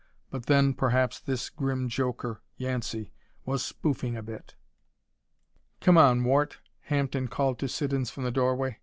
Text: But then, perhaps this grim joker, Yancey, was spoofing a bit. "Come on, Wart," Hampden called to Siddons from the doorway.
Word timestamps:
But 0.31 0.47
then, 0.47 0.73
perhaps 0.73 1.19
this 1.19 1.47
grim 1.51 1.87
joker, 1.87 2.41
Yancey, 2.57 3.13
was 3.45 3.63
spoofing 3.63 4.17
a 4.17 4.23
bit. 4.23 4.55
"Come 5.79 5.95
on, 5.95 6.23
Wart," 6.23 6.57
Hampden 6.85 7.27
called 7.27 7.59
to 7.59 7.67
Siddons 7.67 8.09
from 8.09 8.23
the 8.23 8.31
doorway. 8.31 8.79